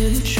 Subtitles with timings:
[0.00, 0.39] to try.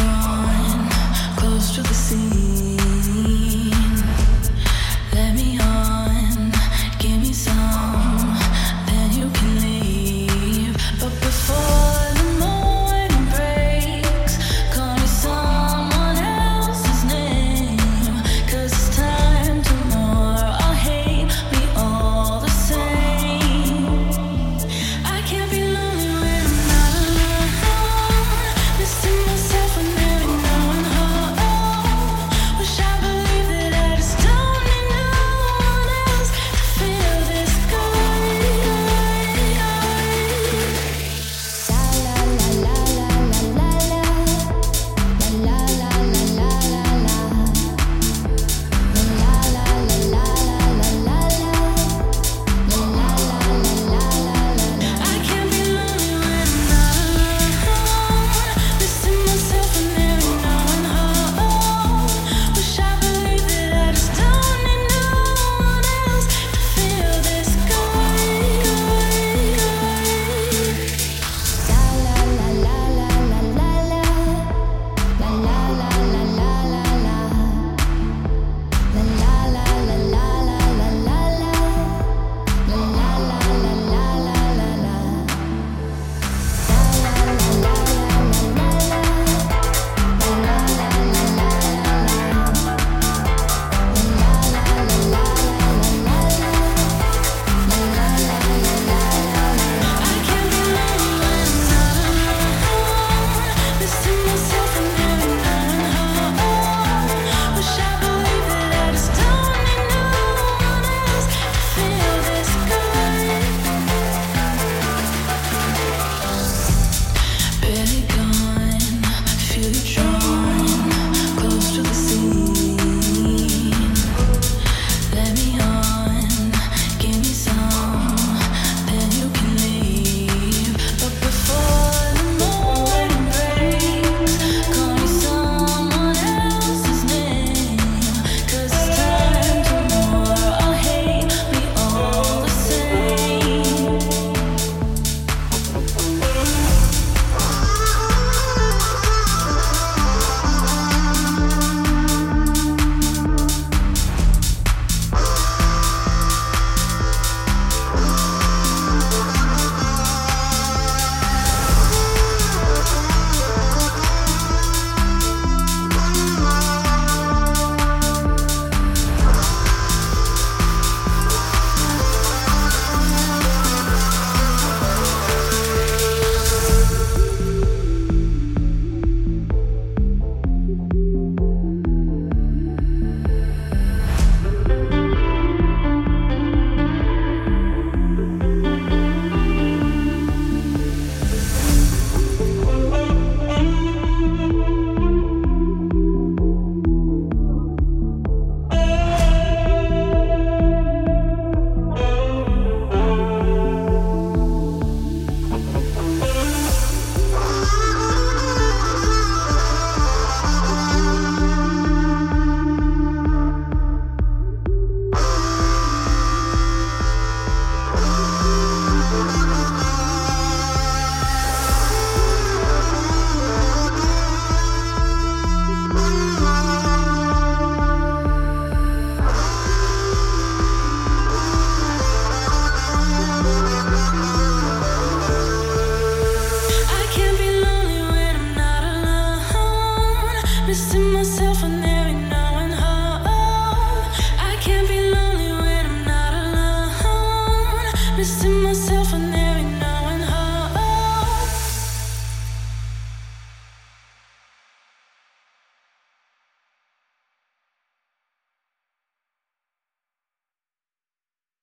[248.20, 248.99] promised to myself